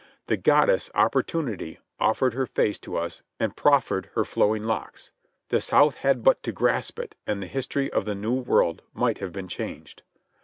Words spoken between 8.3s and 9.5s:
World might have been